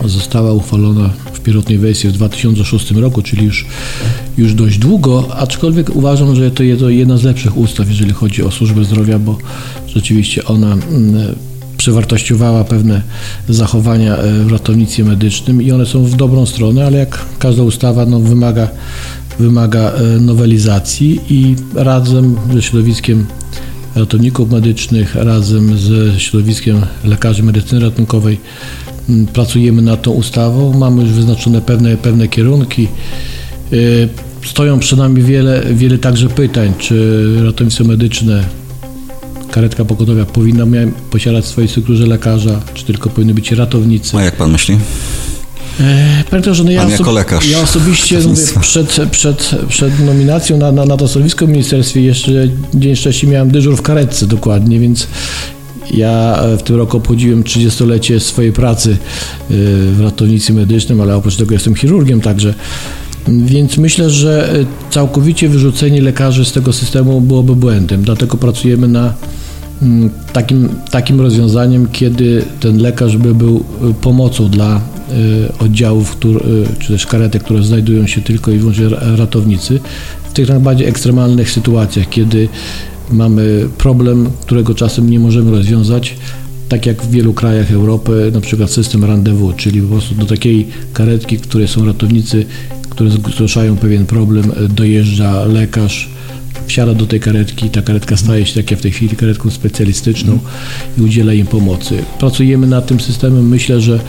została 0.09 0.53
uchwalona 0.53 1.11
w 1.33 1.41
pierwotnej 1.41 1.79
wersji 1.79 2.11
w 2.11 2.13
2006 2.13 2.91
roku, 2.91 3.23
czyli 3.23 3.45
już, 3.45 3.67
już 4.39 4.55
dość 4.55 4.79
długo, 4.79 5.37
aczkolwiek 5.37 5.97
uważam, 5.97 6.37
że 6.37 6.51
to 6.51 6.63
jest 6.63 6.83
jedna 6.83 7.17
z 7.17 7.23
lepszych 7.23 7.57
ustaw, 7.57 7.89
jeżeli 7.89 8.13
chodzi 8.13 8.43
o 8.43 8.51
służbę 8.51 8.85
zdrowia, 8.85 9.19
bo 9.19 9.39
rzeczywiście 9.87 10.45
ona 10.45 10.73
mm, 10.73 11.35
przewartościowała 11.77 12.65
pewne 12.65 13.03
zachowania 13.49 14.17
e, 14.17 14.45
w 14.45 14.53
ratownictwie 14.53 15.05
medycznym 15.05 15.63
i 15.63 15.73
one 15.73 15.87
są 15.87 16.05
w 16.05 16.17
dobrą 16.17 16.47
stronę, 16.47 16.87
ale 16.87 16.99
jak 16.99 17.25
każda 17.39 17.63
ustawa 17.63 18.07
no, 18.07 18.21
wymaga, 18.21 18.69
wymaga 19.39 19.81
e, 19.81 20.21
nowelizacji 20.21 21.21
i 21.31 21.57
razem 21.75 22.37
ze 22.55 22.63
środowiskiem 22.63 23.27
ratowników 23.95 24.51
medycznych, 24.51 25.15
razem 25.15 25.79
ze 25.79 26.21
środowiskiem 26.21 26.81
lekarzy 27.05 27.43
medycyny 27.43 27.81
ratunkowej 27.81 28.41
pracujemy 29.33 29.83
nad 29.83 30.03
tą 30.03 30.11
ustawą, 30.11 30.73
mamy 30.73 31.03
już 31.03 31.11
wyznaczone 31.11 31.61
pewne, 31.61 31.97
pewne 31.97 32.29
kierunki. 32.29 32.89
Y, 33.73 34.09
stoją 34.47 34.79
przed 34.79 34.99
nami 34.99 35.23
wiele, 35.23 35.63
wiele 35.73 35.99
także 35.99 36.29
pytań, 36.29 36.73
czy 36.79 37.25
ratownictwo 37.45 37.85
medyczne, 37.85 38.45
karetka 39.51 39.85
pogotowia 39.85 40.25
powinna 40.25 40.67
posiadać 41.11 41.45
w 41.45 41.49
swojej 41.49 41.69
strukturze 41.69 42.07
lekarza, 42.07 42.61
czy 42.75 42.85
tylko 42.85 43.11
powinny 43.11 43.35
być 43.35 43.53
ratownicy. 43.53 44.17
A 44.17 44.23
jak 44.23 44.37
pan 44.37 44.53
myśli? 44.53 44.79
E, 45.81 46.25
Panie 46.31 46.43
no 46.65 46.71
ja, 46.71 46.87
oso- 46.87 47.15
lekarz 47.15 47.49
ja 47.49 47.61
osobiście 47.61 48.21
mówię, 48.29 48.43
przed, 48.61 49.01
przed, 49.11 49.51
przed 49.69 50.01
nominacją 50.07 50.59
na, 50.59 50.73
na, 50.73 50.85
na 50.85 50.97
to 50.97 51.09
stanowisko 51.09 51.47
w 51.47 51.49
ministerstwie 51.49 52.01
jeszcze 52.03 52.33
dzień 52.75 52.97
wcześniej 52.97 53.33
miałem 53.33 53.51
dyżur 53.51 53.77
w 53.77 53.83
karetce 53.83 54.27
dokładnie, 54.27 54.81
więc 54.81 55.07
ja 55.91 56.43
e, 56.43 56.57
w 56.57 56.63
tym 56.63 56.77
roku 56.77 56.97
obchodziłem 56.97 57.43
30-lecie 57.43 58.21
swojej 58.21 58.53
pracy 58.53 58.91
e, 58.93 58.97
w 59.93 60.01
ratownictwie 60.01 60.55
medycznym, 60.55 61.01
ale 61.01 61.17
oprócz 61.17 61.37
tego 61.37 61.55
jestem 61.55 61.75
chirurgiem 61.75 62.21
także. 62.21 62.55
Więc 63.29 63.77
myślę, 63.77 64.11
że 64.11 64.53
e, 64.61 64.65
całkowicie 64.91 65.49
wyrzucenie 65.49 66.03
lekarzy 66.03 66.45
z 66.45 66.53
tego 66.53 66.73
systemu 66.73 67.21
byłoby 67.21 67.57
błędem. 67.57 68.03
Dlatego 68.03 68.37
pracujemy 68.37 68.89
na 68.89 69.15
mm, 69.83 70.11
takim, 70.33 70.69
takim 70.91 71.21
rozwiązaniem, 71.21 71.89
kiedy 71.93 72.45
ten 72.61 72.79
lekarz 72.79 73.17
by 73.17 73.35
był 73.35 73.65
pomocą 74.01 74.49
dla 74.49 74.81
oddziałów, 75.59 76.17
czy 76.79 76.89
też 76.89 77.07
karetek, 77.07 77.43
które 77.43 77.63
znajdują 77.63 78.07
się 78.07 78.21
tylko 78.21 78.51
i 78.51 78.59
wyłącznie 78.59 78.89
ra- 78.89 79.17
ratownicy, 79.17 79.81
w 80.31 80.33
tych 80.33 80.49
najbardziej 80.49 80.89
ekstremalnych 80.89 81.51
sytuacjach, 81.51 82.09
kiedy 82.09 82.49
mamy 83.13 83.69
problem, 83.79 84.31
którego 84.41 84.75
czasem 84.75 85.11
nie 85.11 85.21
możemy 85.21 85.51
rozwiązać, 85.51 86.17
tak 86.69 86.87
jak 86.87 87.03
w 87.03 87.11
wielu 87.11 87.33
krajach 87.33 87.73
Europy, 87.73 88.31
na 88.35 88.41
przykład 88.41 88.71
system 88.71 89.05
rendezvous, 89.05 89.57
czyli 89.57 89.81
po 89.81 89.89
prostu 89.89 90.15
do 90.15 90.27
takiej 90.27 90.67
karetki, 90.93 91.39
w 91.39 91.41
której 91.41 91.69
są 91.69 91.85
ratownicy, 91.85 92.47
które 92.91 93.11
zgłaszają 93.11 93.77
pewien 93.77 94.07
problem, 94.07 94.53
dojeżdża 94.69 95.45
lekarz, 95.45 96.09
wsiada 96.67 96.95
do 96.95 97.07
tej 97.07 97.21
karetki, 97.21 97.71
ta 97.71 97.83
karetka 97.83 98.17
staje 98.17 98.47
się, 98.47 98.55
tak 98.55 98.71
jak 98.71 98.81
w 98.81 98.83
tej 98.83 98.93
chwili, 98.93 99.17
karetką 99.17 99.51
specjalistyczną 99.51 100.39
i 100.99 101.03
udziela 101.03 101.33
im 101.33 101.47
pomocy. 101.47 102.05
Pracujemy 102.19 102.67
nad 102.67 102.87
tym 102.87 103.01
systemem, 103.01 103.49
myślę, 103.49 103.81
że, 103.81 104.01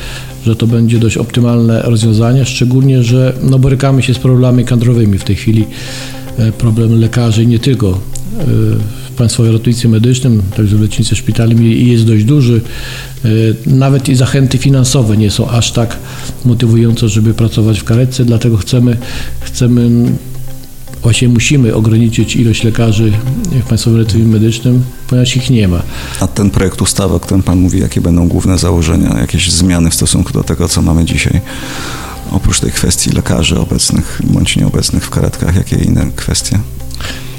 że 0.45 0.55
to 0.55 0.67
będzie 0.67 0.99
dość 0.99 1.17
optymalne 1.17 1.81
rozwiązanie, 1.81 2.45
szczególnie, 2.45 3.03
że 3.03 3.33
no, 3.41 3.59
borykamy 3.59 4.03
się 4.03 4.13
z 4.13 4.19
problemami 4.19 4.65
kadrowymi 4.65 5.17
w 5.17 5.23
tej 5.23 5.35
chwili. 5.35 5.65
E, 6.37 6.51
Problem 6.51 6.99
lekarzy 6.99 7.45
nie 7.45 7.59
tylko 7.59 7.99
w 8.37 9.11
Państwowym 9.17 9.51
Ratownictwie 9.53 9.89
Medycznym, 9.89 10.41
także 10.57 10.77
w 10.77 10.81
lecznictwie 10.81 11.15
szpitalnym 11.15 11.63
i- 11.63 11.87
jest 11.87 12.05
dość 12.05 12.23
duży. 12.23 12.61
E, 13.25 13.29
Nawet 13.65 14.09
i 14.09 14.15
zachęty 14.15 14.57
finansowe 14.57 15.17
nie 15.17 15.31
są 15.31 15.49
aż 15.49 15.71
tak 15.71 15.97
motywujące, 16.45 17.09
żeby 17.09 17.33
pracować 17.33 17.79
w 17.79 17.83
karetce, 17.83 18.25
dlatego 18.25 18.57
chcemy, 18.57 18.97
chcemy 19.41 19.89
Właśnie 21.01 21.29
musimy 21.29 21.75
ograniczyć 21.75 22.35
ilość 22.35 22.63
lekarzy 22.63 23.11
w 23.65 23.67
Państwowym 23.67 23.99
Ratownictwie 23.99 24.33
Medycznym, 24.39 24.83
ponieważ 25.07 25.35
ich 25.35 25.49
nie 25.49 25.67
ma. 25.67 25.81
A 26.19 26.27
ten 26.27 26.49
projekt 26.49 26.81
ustawy, 26.81 27.13
o 27.15 27.19
którym 27.19 27.43
Pan 27.43 27.59
mówi, 27.59 27.79
jakie 27.79 28.01
będą 28.01 28.27
główne 28.27 28.57
założenia, 28.57 29.19
jakieś 29.19 29.51
zmiany 29.51 29.89
w 29.89 29.93
stosunku 29.93 30.33
do 30.33 30.43
tego, 30.43 30.67
co 30.67 30.81
mamy 30.81 31.05
dzisiaj? 31.05 31.41
Oprócz 32.31 32.59
tej 32.59 32.71
kwestii 32.71 33.09
lekarzy 33.09 33.59
obecnych 33.59 34.21
bądź 34.23 34.55
nieobecnych 34.55 35.05
w 35.05 35.09
karetkach, 35.09 35.55
jakie 35.55 35.75
inne 35.75 36.11
kwestie? 36.15 36.59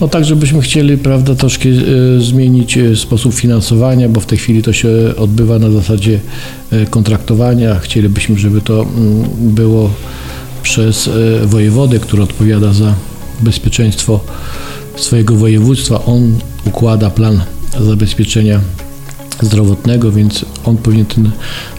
No 0.00 0.08
tak, 0.08 0.24
żebyśmy 0.24 0.62
chcieli, 0.62 0.98
prawda, 0.98 1.34
troszkę 1.34 1.68
e, 1.68 2.20
zmienić 2.20 2.78
e, 2.78 2.96
sposób 2.96 3.34
finansowania, 3.34 4.08
bo 4.08 4.20
w 4.20 4.26
tej 4.26 4.38
chwili 4.38 4.62
to 4.62 4.72
się 4.72 4.88
odbywa 5.16 5.58
na 5.58 5.70
zasadzie 5.70 6.20
e, 6.72 6.86
kontraktowania. 6.86 7.74
Chcielibyśmy, 7.74 8.38
żeby 8.38 8.60
to 8.60 8.82
mm, 8.82 9.24
było 9.38 9.90
przez 10.62 11.10
wojewodę, 11.44 11.98
który 11.98 12.22
odpowiada 12.22 12.72
za 12.72 12.94
bezpieczeństwo 13.40 14.20
swojego 14.96 15.36
województwa. 15.36 16.04
On 16.04 16.38
układa 16.64 17.10
plan 17.10 17.40
zabezpieczenia 17.80 18.60
zdrowotnego, 19.42 20.12
więc 20.12 20.44
on 20.64 20.76
powinien 20.76 21.06
ten 21.06 21.30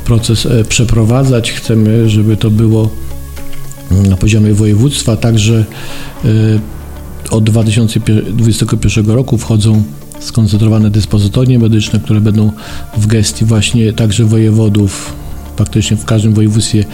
proces 0.06 0.48
przeprowadzać. 0.70 1.52
Chcemy, 1.52 2.10
żeby 2.10 2.38
to 2.38 2.50
było 2.50 2.90
mm, 3.92 4.06
na 4.06 4.18
poziomie 4.18 4.54
województwa, 4.54 5.18
także 5.18 5.66
od 7.30 7.44
2021 7.44 9.06
roku 9.06 9.38
wchodzą 9.38 9.84
skoncentrowane 10.20 10.92
dyspozytornie 10.92 11.60
medyczne, 11.60 12.00
które 12.00 12.22
będą 12.22 12.52
w 12.98 13.08
gestii 13.08 13.46
właśnie 13.46 13.94
także 13.94 14.26
wojewodów. 14.26 15.14
Faktycznie 15.58 15.98
w 15.98 16.06
każdym 16.06 16.34
województwie 16.34 16.86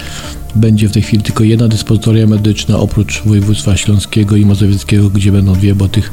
będzie 0.55 0.89
w 0.89 0.91
tej 0.91 1.01
chwili 1.01 1.23
tylko 1.23 1.43
jedna 1.43 1.67
dyspozytoria 1.67 2.27
medyczna, 2.27 2.77
oprócz 2.77 3.21
województwa 3.25 3.77
śląskiego 3.77 4.35
i 4.35 4.45
mazowieckiego, 4.45 5.09
gdzie 5.09 5.31
będą 5.31 5.53
dwie, 5.53 5.75
bo 5.75 5.87
tych, 5.87 6.11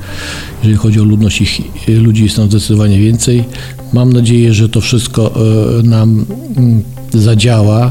jeżeli 0.62 0.76
chodzi 0.76 1.00
o 1.00 1.04
ludność, 1.04 1.40
ich 1.40 1.60
ludzi 1.88 2.24
jest 2.24 2.36
tam 2.36 2.48
zdecydowanie 2.48 2.98
więcej. 2.98 3.44
Mam 3.92 4.12
nadzieję, 4.12 4.54
że 4.54 4.68
to 4.68 4.80
wszystko 4.80 5.34
e, 5.34 5.82
nam 5.82 6.24
mm, 6.56 6.82
zadziała. 7.14 7.86
E, 7.86 7.90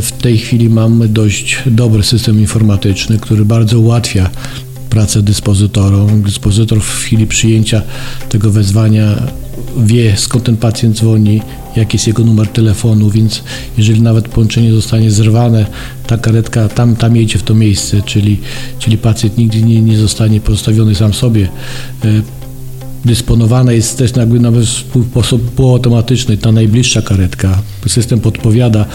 W 0.00 0.12
tej 0.22 0.38
chwili 0.38 0.70
mamy 0.70 1.08
dość 1.08 1.58
dobry 1.66 2.02
system 2.02 2.40
informatyczny, 2.40 3.18
który 3.18 3.44
bardzo 3.44 3.80
ułatwia 3.80 4.30
pracę 4.90 5.22
dyspozytorom. 5.22 6.22
Dyspozytor 6.22 6.80
w 6.80 6.90
chwili 6.90 7.26
przyjęcia 7.26 7.82
tego 8.28 8.50
wezwania 8.50 9.16
wie 9.76 10.16
skąd 10.16 10.44
ten 10.44 10.56
pacjent 10.56 10.96
dzwoni, 10.96 11.40
jaki 11.76 11.96
jest 11.96 12.06
jego 12.06 12.24
numer 12.24 12.48
telefonu, 12.48 13.10
więc 13.10 13.42
jeżeli 13.78 14.02
nawet 14.02 14.28
połączenie 14.28 14.72
zostanie 14.72 15.10
zerwane, 15.10 15.66
ta 16.06 16.18
karetka 16.18 16.68
tam, 16.68 16.96
tam 16.96 17.16
jedzie 17.16 17.38
w 17.38 17.42
to 17.42 17.54
miejsce, 17.54 18.02
czyli, 18.02 18.40
czyli 18.78 18.98
pacjent 18.98 19.38
nigdy 19.38 19.62
nie, 19.62 19.82
nie 19.82 19.98
zostanie 19.98 20.40
pozostawiony 20.40 20.94
sam 20.94 21.14
sobie. 21.14 21.48
E, 22.04 22.08
dysponowana 23.04 23.72
jest 23.72 23.98
też 23.98 24.16
jakby 24.16 24.40
nawet 24.40 24.64
w 24.64 25.08
sposób 25.10 25.50
półautomatyczny, 25.50 26.36
ta 26.36 26.52
najbliższa 26.52 27.02
karetka. 27.02 27.62
System 27.86 28.20
podpowiada 28.20 28.86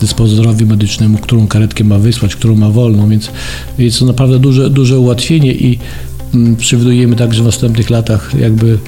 dyspozytorowi 0.00 0.66
medycznemu, 0.66 1.18
którą 1.18 1.46
karetkę 1.46 1.84
ma 1.84 1.98
wysłać, 1.98 2.36
którą 2.36 2.56
ma 2.56 2.70
wolną, 2.70 3.08
więc 3.08 3.30
jest 3.78 3.98
to 3.98 4.04
naprawdę 4.04 4.38
duże, 4.38 4.70
duże 4.70 4.98
ułatwienie 4.98 5.52
i 5.52 5.78
mm, 6.34 6.56
przewidujemy 6.56 7.16
także 7.16 7.42
w 7.42 7.46
następnych 7.46 7.90
latach 7.90 8.34
jakby 8.40 8.78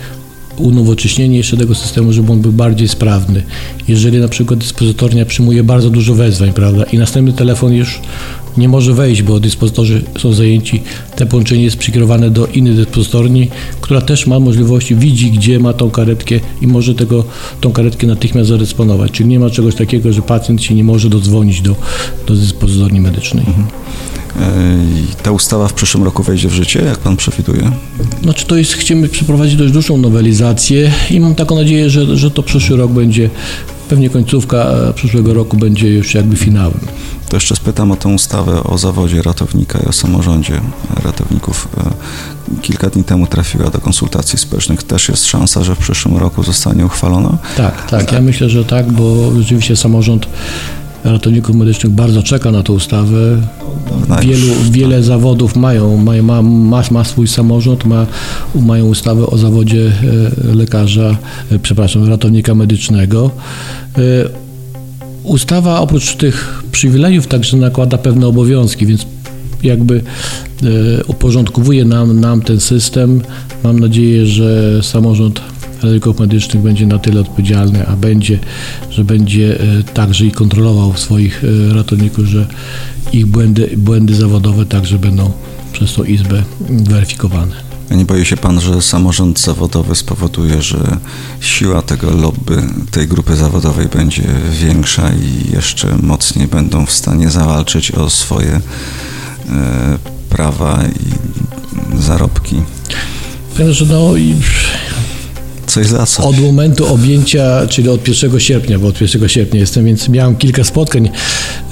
unowocześnienie 0.58 1.36
jeszcze 1.36 1.56
tego 1.56 1.74
systemu, 1.74 2.12
żeby 2.12 2.32
on 2.32 2.40
był 2.40 2.52
bardziej 2.52 2.88
sprawny. 2.88 3.42
Jeżeli 3.88 4.18
na 4.18 4.28
przykład 4.28 4.60
dyspozytornia 4.60 5.26
przyjmuje 5.26 5.64
bardzo 5.64 5.90
dużo 5.90 6.14
wezwań, 6.14 6.52
prawda, 6.52 6.84
i 6.84 6.98
następny 6.98 7.32
telefon 7.32 7.72
już 7.72 8.00
nie 8.56 8.68
może 8.68 8.94
wejść, 8.94 9.22
bo 9.22 9.40
dyspozytorzy 9.40 10.02
są 10.18 10.32
zajęci, 10.32 10.82
te 11.16 11.26
połączenie 11.26 11.62
jest 11.62 11.76
przekierowane 11.76 12.30
do 12.30 12.46
innej 12.46 12.74
dyspozytorni, 12.74 13.48
która 13.80 14.00
też 14.00 14.26
ma 14.26 14.40
możliwości, 14.40 14.94
widzi 14.94 15.30
gdzie 15.30 15.58
ma 15.58 15.72
tą 15.72 15.90
karetkę 15.90 16.34
i 16.62 16.66
może 16.66 16.94
tego, 16.94 17.24
tą 17.60 17.72
karetkę 17.72 18.06
natychmiast 18.06 18.48
zadysponować. 18.48 19.12
Czyli 19.12 19.28
nie 19.28 19.38
ma 19.38 19.50
czegoś 19.50 19.74
takiego, 19.74 20.12
że 20.12 20.22
pacjent 20.22 20.62
się 20.62 20.74
nie 20.74 20.84
może 20.84 21.08
dodzwonić 21.08 21.60
do, 21.60 21.76
do 22.26 22.34
dyspozytorni 22.34 23.00
medycznej. 23.00 23.44
E, 24.40 24.76
i 25.00 25.14
Ta 25.22 25.30
ustawa 25.30 25.68
w 25.68 25.72
przyszłym 25.72 26.04
roku 26.04 26.22
wejdzie 26.22 26.48
w 26.48 26.52
życie, 26.52 26.82
jak 26.82 26.98
Pan 26.98 27.16
przewiduje? 27.16 27.70
Znaczy 28.22 28.46
to 28.46 28.56
jest, 28.56 28.72
chcemy 28.72 29.08
przeprowadzić 29.08 29.56
dość 29.56 29.72
dużą 29.72 29.96
nowelizację 29.96 30.92
i 31.10 31.20
mam 31.20 31.34
taką 31.34 31.54
nadzieję, 31.54 31.90
że, 31.90 32.16
że 32.16 32.30
to 32.30 32.42
przyszły 32.42 32.76
rok 32.76 32.90
będzie, 32.90 33.30
pewnie 33.88 34.10
końcówka 34.10 34.56
e, 34.56 34.92
przyszłego 34.92 35.34
roku 35.34 35.56
będzie 35.56 35.88
już 35.88 36.14
jakby 36.14 36.36
finałem. 36.36 36.80
To 37.28 37.36
jeszcze 37.36 37.56
spytam 37.56 37.92
o 37.92 37.96
tę 37.96 38.08
ustawę 38.08 38.64
o 38.64 38.78
zawodzie 38.78 39.22
ratownika 39.22 39.78
i 39.78 39.86
o 39.86 39.92
samorządzie 39.92 40.60
ratowników. 41.04 41.68
E, 41.78 41.90
Kilka 42.62 42.90
dni 42.90 43.04
temu 43.04 43.26
trafiła 43.26 43.70
do 43.70 43.80
konsultacji 43.80 44.38
społecznych. 44.38 44.82
Też 44.82 45.08
jest 45.08 45.26
szansa, 45.26 45.64
że 45.64 45.74
w 45.74 45.78
przyszłym 45.78 46.16
roku 46.16 46.42
zostanie 46.42 46.86
uchwalona? 46.86 47.38
Tak, 47.56 47.90
tak, 47.90 48.12
ja 48.12 48.20
myślę, 48.20 48.48
że 48.48 48.64
tak, 48.64 48.92
bo 48.92 49.32
rzeczywiście 49.38 49.76
samorząd 49.76 50.26
ratowników 51.04 51.56
medycznych 51.56 51.92
bardzo 51.92 52.22
czeka 52.22 52.50
na 52.50 52.62
tę 52.62 52.72
ustawę. 52.72 53.18
Wielu, 54.22 54.46
wiele 54.70 55.02
zawodów 55.02 55.56
mają, 55.56 55.96
mają 55.96 56.22
ma, 56.22 56.42
ma, 56.42 56.82
ma 56.90 57.04
swój 57.04 57.28
samorząd, 57.28 57.84
ma, 57.84 58.06
mają 58.54 58.86
ustawę 58.86 59.26
o 59.26 59.38
zawodzie 59.38 59.92
e, 60.50 60.54
lekarza, 60.54 61.16
e, 61.52 61.58
przepraszam, 61.58 62.08
ratownika 62.08 62.54
medycznego. 62.54 63.30
Ustawa 65.26 65.80
oprócz 65.80 66.16
tych 66.16 66.62
przywilejów 66.72 67.26
także 67.26 67.56
nakłada 67.56 67.98
pewne 67.98 68.26
obowiązki, 68.26 68.86
więc 68.86 69.06
jakby 69.62 70.02
e, 70.62 71.04
uporządkowuje 71.04 71.84
nam, 71.84 72.20
nam 72.20 72.40
ten 72.40 72.60
system. 72.60 73.22
Mam 73.64 73.80
nadzieję, 73.80 74.26
że 74.26 74.82
samorząd 74.82 75.40
ratowników 75.74 76.20
medycznych 76.20 76.62
będzie 76.62 76.86
na 76.86 76.98
tyle 76.98 77.20
odpowiedzialny, 77.20 77.86
a 77.86 77.96
będzie, 77.96 78.38
że 78.90 79.04
będzie 79.04 79.60
e, 79.60 79.82
także 79.82 80.26
i 80.26 80.30
kontrolował 80.30 80.96
swoich 80.96 81.44
e, 81.44 81.74
ratowników, 81.74 82.24
że 82.24 82.46
ich 83.12 83.26
błędy, 83.26 83.70
błędy 83.76 84.14
zawodowe 84.14 84.66
także 84.66 84.98
będą 84.98 85.30
przez 85.72 85.94
tą 85.94 86.04
izbę 86.04 86.42
weryfikowane. 86.70 87.65
Nie 87.90 88.04
boi 88.04 88.24
się 88.24 88.36
Pan, 88.36 88.60
że 88.60 88.82
samorząd 88.82 89.40
zawodowy 89.40 89.94
spowoduje, 89.94 90.62
że 90.62 90.98
siła 91.40 91.82
tego 91.82 92.10
lobby, 92.10 92.62
tej 92.90 93.08
grupy 93.08 93.36
zawodowej 93.36 93.86
będzie 93.86 94.22
większa 94.50 95.10
i 95.12 95.52
jeszcze 95.52 95.96
mocniej 96.02 96.48
będą 96.48 96.86
w 96.86 96.92
stanie 96.92 97.30
zawalczyć 97.30 97.90
o 97.90 98.10
swoje 98.10 98.50
e, 98.54 98.60
prawa 100.30 100.78
i 100.84 102.02
zarobki? 102.02 102.62
Że 103.70 103.84
no 103.84 104.16
i 104.16 104.34
coś 105.76 105.86
za. 105.86 106.22
Od 106.22 106.38
momentu 106.38 106.86
objęcia, 106.86 107.66
czyli 107.68 107.88
od 107.88 108.08
1 108.08 108.40
sierpnia, 108.40 108.78
bo 108.78 108.88
od 108.88 109.00
1 109.00 109.28
sierpnia 109.28 109.60
jestem, 109.60 109.84
więc 109.84 110.08
miałem 110.08 110.36
kilka 110.36 110.64
spotkań 110.64 111.10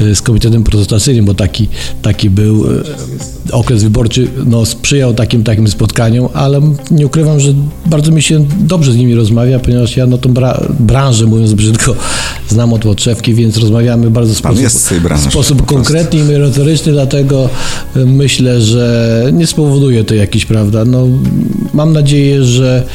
e, 0.01 0.15
z 0.15 0.23
Komitetem 0.23 0.65
Protestacyjnym, 0.65 1.25
bo 1.25 1.35
taki, 1.35 1.69
taki 2.03 2.31
był 2.31 2.67
e, 2.67 3.53
okres 3.53 3.83
wyborczy, 3.83 4.29
no 4.47 4.67
sprzyjał 4.67 5.15
takim, 5.15 5.45
takim 5.45 5.69
spotkaniom, 5.69 6.29
ale 6.35 6.61
nie 6.91 7.07
ukrywam, 7.07 7.41
że 7.41 7.55
bardzo 7.87 8.13
mi 8.13 8.23
się 8.23 8.47
dobrze 8.61 8.93
z 8.93 8.97
nimi 8.97 9.15
rozmawia, 9.15 9.59
ponieważ 9.59 9.97
ja 9.97 10.07
no 10.07 10.19
tą 10.19 10.35
bra 10.35 10.61
branżę, 10.81 11.27
mówiąc 11.27 11.53
brzydko, 11.53 11.95
znam 12.49 12.73
od 12.73 12.83
podszewki, 12.83 13.35
więc 13.35 13.57
rozmawiamy 13.57 14.11
bardzo 14.11 14.35
w 14.35 14.37
sposób, 14.37 14.99
branży, 15.03 15.31
sposób 15.31 15.67
konkretny 15.67 16.21
i 16.21 16.23
merytoryczny, 16.23 16.93
dlatego 16.93 17.49
e, 17.97 18.05
myślę, 18.05 18.61
że 18.61 19.25
nie 19.33 19.47
spowoduje 19.47 20.05
to 20.05 20.15
jakiś, 20.15 20.47
prawda, 20.47 20.85
no 20.85 21.07
mam 21.75 21.93
nadzieję, 21.93 22.45
że 22.45 22.87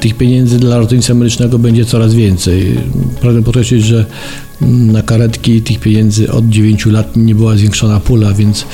tych 0.00 0.14
pieniędzy 0.14 0.58
dla 0.58 0.78
ratownictwa 0.78 1.14
medycznego 1.14 1.58
będzie 1.58 1.84
coraz 1.84 2.14
więcej. 2.14 2.78
Pragnę 3.20 3.42
podkreślić, 3.42 3.84
że 3.84 4.04
mm, 4.62 4.92
na 4.92 5.02
karetki 5.02 5.62
tych 5.62 5.80
pieniędzy 5.80 6.32
od 6.32 6.48
9 6.48 6.86
lat 6.86 7.16
nie 7.16 7.34
była 7.34 7.56
zwiększona 7.56 8.00
pula, 8.00 8.32
więc 8.32 8.66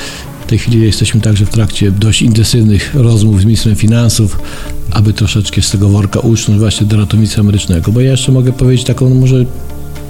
w 0.43 0.45
tej 0.47 0.59
chwili 0.59 0.81
jesteśmy 0.81 1.21
także 1.21 1.45
w 1.45 1.49
trakcie 1.49 1.91
dość 1.91 2.21
intensywnych 2.21 2.95
rozmów 2.95 3.41
z 3.41 3.45
ministrem 3.45 3.75
finansów, 3.75 4.39
aby 4.91 5.13
troszeczkę 5.13 5.61
z 5.61 5.71
tego 5.71 5.89
worka 5.89 6.19
ucznąć 6.19 6.59
właśnie 6.59 6.87
do 6.87 6.97
ratownictwa 6.97 7.43
medycznego. 7.43 7.91
Bo 7.91 8.01
ja 8.01 8.11
jeszcze 8.11 8.31
mogę 8.31 8.51
powiedzieć 8.51 8.85
taką 8.85 9.09
no, 9.09 9.15
może 9.15 9.45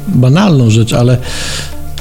banalną 0.08 0.70
rzecz, 0.70 0.94
ale 0.94 1.18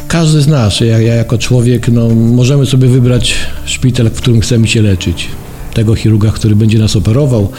każdy 0.08 0.40
z 0.42 0.48
nas, 0.48 0.80
ja, 0.80 1.00
ja 1.00 1.14
jako 1.14 1.38
człowiek, 1.38 1.88
no, 1.88 2.08
możemy 2.08 2.66
sobie 2.66 2.88
wybrać 2.88 3.34
szpital, 3.64 4.10
w 4.10 4.14
którym 4.14 4.40
chcemy 4.40 4.68
się 4.68 4.82
leczyć. 4.82 5.28
Tego 5.74 5.94
chirurga, 5.94 6.30
który 6.30 6.56
będzie 6.56 6.78
nas 6.78 6.96
operował, 6.96 7.50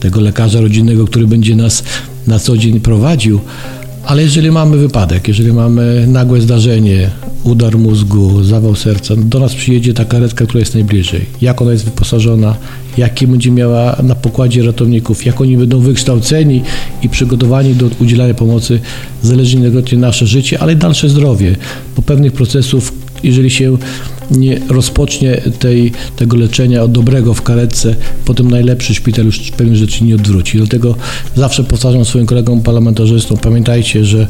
tego 0.00 0.20
lekarza 0.20 0.60
rodzinnego, 0.60 1.04
który 1.04 1.26
będzie 1.26 1.56
nas 1.56 1.82
na 2.26 2.38
co 2.38 2.56
dzień 2.56 2.80
prowadził. 2.80 3.40
Ale 4.06 4.22
jeżeli 4.22 4.50
mamy 4.50 4.76
wypadek, 4.76 5.28
jeżeli 5.28 5.52
mamy 5.52 6.06
nagłe 6.08 6.40
zdarzenie, 6.40 7.10
udar 7.44 7.78
mózgu, 7.78 8.44
zawał 8.44 8.76
serca, 8.76 9.14
do 9.16 9.40
nas 9.40 9.54
przyjedzie 9.54 9.94
ta 9.94 10.04
karetka, 10.04 10.44
która 10.44 10.60
jest 10.60 10.74
najbliżej. 10.74 11.26
Jak 11.40 11.62
ona 11.62 11.72
jest 11.72 11.84
wyposażona, 11.84 12.54
jakie 12.96 13.26
będzie 13.26 13.50
miała 13.50 13.96
na 14.02 14.14
pokładzie 14.14 14.62
ratowników, 14.62 15.26
jak 15.26 15.40
oni 15.40 15.56
będą 15.56 15.80
wykształceni 15.80 16.62
i 17.02 17.08
przygotowani 17.08 17.74
do 17.74 17.90
udzielania 18.00 18.34
pomocy, 18.34 18.80
zależy 19.22 19.56
nieodwrotnie 19.56 19.98
nasze 19.98 20.26
życie, 20.26 20.58
ale 20.58 20.72
i 20.72 20.76
dalsze 20.76 21.08
zdrowie. 21.08 21.56
Bo 21.96 22.02
pewnych 22.02 22.32
procesów, 22.32 22.92
jeżeli 23.22 23.50
się 23.50 23.76
nie 24.30 24.60
rozpocznie 24.68 25.42
tej, 25.58 25.92
tego 26.16 26.36
leczenia 26.36 26.82
od 26.82 26.92
dobrego 26.92 27.34
w 27.34 27.42
karetce, 27.42 27.96
potem 28.24 28.50
najlepszy 28.50 28.94
szpital 28.94 29.24
już 29.24 29.50
pewnych 29.50 29.76
rzeczy 29.76 30.04
nie 30.04 30.14
odwróci. 30.14 30.58
Dlatego 30.58 30.94
zawsze 31.36 31.64
powtarzam 31.64 32.04
swoim 32.04 32.26
kolegom 32.26 32.62
parlamentarzystom, 32.62 33.38
pamiętajcie, 33.38 34.04
że 34.04 34.26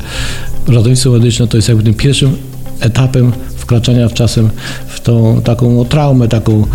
ratownictwo 0.67 1.11
medyczne 1.11 1.49
to 1.49 1.57
jest 1.57 1.69
jakby 1.69 1.85
tym 1.85 1.95
pierwszym 1.95 2.37
etapem 2.81 3.33
wkraczania 3.57 4.09
w 4.09 4.15
czasem 4.15 4.51
w 4.89 5.01
tą 5.01 5.43
taką 5.43 5.73
no, 5.73 5.85
traumę, 5.85 6.29
taką, 6.29 6.67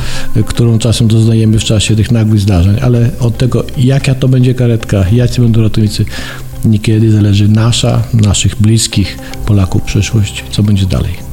którą 0.46 0.80
czasem 0.80 1.08
doznajemy 1.08 1.60
w 1.60 1.64
czasie 1.64 1.96
tych 1.96 2.12
nagłych 2.12 2.40
zdarzeń, 2.40 2.76
ale 2.82 3.10
od 3.20 3.38
tego, 3.38 3.66
jaka 3.78 4.16
to 4.16 4.28
będzie 4.28 4.54
karetka, 4.54 5.06
jacy 5.12 5.42
będą 5.42 5.62
ratownicy, 5.62 6.06
niekiedy 6.66 7.12
zależy 7.12 7.48
nasza, 7.48 8.04
naszych 8.14 8.56
bliskich 8.56 9.18
Polaków 9.46 9.82
przyszłość, 9.82 10.44
co 10.52 10.64
będzie 10.64 10.86
dalej. 10.86 11.25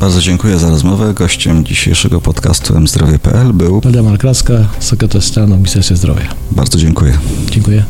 Bardzo 0.00 0.20
dziękuję 0.20 0.58
za 0.58 0.70
rozmowę. 0.70 1.14
Gościem 1.14 1.64
dzisiejszego 1.64 2.20
podcastu 2.20 2.80
mzdrowie.pl 2.80 3.52
był. 3.52 3.80
Waldemar 3.80 4.18
Kraska, 4.18 4.54
sekretarz 4.80 5.24
stanu 5.24 5.54
w 5.54 5.58
Ministerstwie 5.58 5.96
Zdrowia. 5.96 6.34
Bardzo 6.50 6.78
dziękuję. 6.78 7.18
Dziękuję. 7.50 7.84